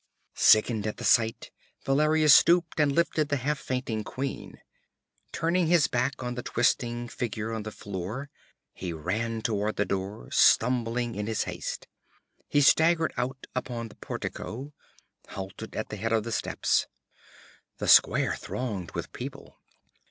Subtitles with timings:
[0.33, 1.51] Sickened at the sight,
[1.85, 4.59] Valerius stooped and lifted the half fainting queen.
[5.31, 8.31] Turning his back on the twisting figure on the floor,
[8.73, 11.87] he ran toward the door, stumbling in his haste.
[12.49, 14.73] He staggered out upon the portico,
[15.29, 16.87] halted at the head of the steps.
[17.77, 19.59] The square thronged with people.